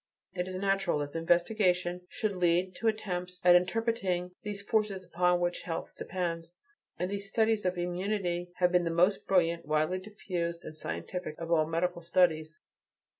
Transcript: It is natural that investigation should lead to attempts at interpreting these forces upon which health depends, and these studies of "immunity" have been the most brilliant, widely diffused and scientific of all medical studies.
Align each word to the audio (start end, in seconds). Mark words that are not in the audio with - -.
It 0.33 0.47
is 0.47 0.55
natural 0.55 0.97
that 0.97 1.13
investigation 1.15 2.07
should 2.09 2.35
lead 2.35 2.73
to 2.77 2.87
attempts 2.87 3.39
at 3.43 3.53
interpreting 3.53 4.31
these 4.41 4.63
forces 4.63 5.03
upon 5.05 5.39
which 5.39 5.61
health 5.61 5.91
depends, 5.95 6.55
and 6.97 7.11
these 7.11 7.29
studies 7.29 7.65
of 7.65 7.77
"immunity" 7.77 8.51
have 8.55 8.71
been 8.71 8.83
the 8.83 8.89
most 8.89 9.27
brilliant, 9.27 9.67
widely 9.67 9.99
diffused 9.99 10.65
and 10.65 10.75
scientific 10.75 11.37
of 11.37 11.51
all 11.51 11.67
medical 11.67 12.01
studies. 12.01 12.59